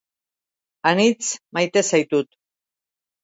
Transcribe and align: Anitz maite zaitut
Anitz 0.91 1.27
maite 1.59 1.85
zaitut 1.91 2.31